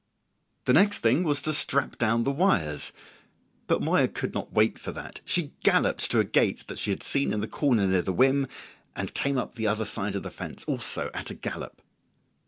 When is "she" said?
5.25-5.53, 6.79-6.89